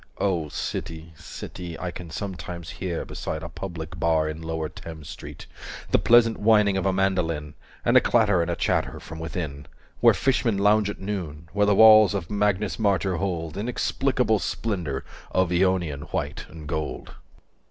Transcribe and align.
O 0.17 0.49
City 0.49 1.13
City, 1.15 1.77
I 1.79 1.91
can 1.91 2.09
sometimes 2.09 2.71
hear 2.71 3.05
Beside 3.05 3.43
a 3.43 3.49
public 3.49 3.99
bar 3.99 4.27
in 4.27 4.41
Lower 4.41 4.67
Thames 4.67 5.07
Street, 5.07 5.45
260 5.91 5.91
The 5.91 5.99
pleasant 5.99 6.37
whining 6.39 6.75
of 6.75 6.87
a 6.87 6.91
mandoline 6.91 7.53
And 7.85 7.95
a 7.95 8.01
clatter 8.01 8.41
and 8.41 8.49
a 8.49 8.55
chatter 8.55 8.99
from 8.99 9.19
within 9.19 9.67
Where 9.99 10.15
fishmen 10.15 10.57
lounge 10.57 10.89
at 10.89 10.99
noon: 10.99 11.49
where 11.53 11.67
the 11.67 11.75
walls 11.75 12.15
Of 12.15 12.31
Magnus 12.31 12.79
Martyr 12.79 13.17
hold 13.17 13.55
Inexplicable 13.57 14.39
splendour 14.39 15.05
of 15.29 15.51
Ionian 15.51 16.01
white 16.09 16.47
and 16.49 16.67
gold. 16.67 17.13